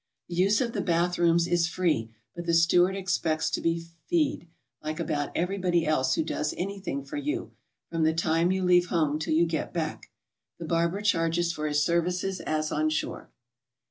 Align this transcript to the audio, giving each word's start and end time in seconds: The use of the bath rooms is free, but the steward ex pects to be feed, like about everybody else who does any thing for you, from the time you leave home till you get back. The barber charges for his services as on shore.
The 0.29 0.35
use 0.35 0.61
of 0.61 0.73
the 0.73 0.81
bath 0.81 1.19
rooms 1.19 1.45
is 1.47 1.67
free, 1.67 2.09
but 2.35 2.47
the 2.47 2.55
steward 2.55 2.95
ex 2.95 3.19
pects 3.19 3.51
to 3.51 3.61
be 3.61 3.85
feed, 4.07 4.47
like 4.83 4.99
about 4.99 5.31
everybody 5.35 5.85
else 5.85 6.15
who 6.15 6.23
does 6.23 6.55
any 6.57 6.79
thing 6.79 7.03
for 7.05 7.17
you, 7.17 7.51
from 7.91 8.01
the 8.01 8.11
time 8.11 8.51
you 8.51 8.63
leave 8.63 8.87
home 8.87 9.19
till 9.19 9.35
you 9.35 9.45
get 9.45 9.73
back. 9.73 10.09
The 10.57 10.65
barber 10.65 11.01
charges 11.01 11.53
for 11.53 11.67
his 11.67 11.85
services 11.85 12.39
as 12.39 12.71
on 12.71 12.89
shore. 12.89 13.29